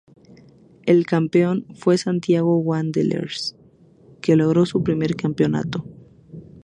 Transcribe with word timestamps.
El 0.87 1.05
campeón 1.05 1.67
fue 1.75 1.95
Santiago 1.99 2.57
Wanderers 2.57 3.55
que 4.19 4.35
logró 4.35 4.65
su 4.65 4.81
primer 4.81 5.15
campeonato. 5.15 5.85